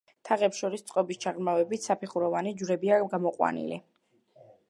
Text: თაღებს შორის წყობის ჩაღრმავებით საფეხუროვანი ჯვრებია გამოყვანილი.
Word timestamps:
თაღებს 0.27 0.61
შორის 0.61 0.83
წყობის 0.87 1.19
ჩაღრმავებით 1.25 1.85
საფეხუროვანი 1.89 2.55
ჯვრებია 2.63 2.99
გამოყვანილი. 3.13 3.81